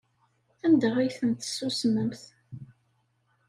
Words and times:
Anda 0.65 0.89
ay 0.97 1.11
ten-tessusfemt? 1.17 2.21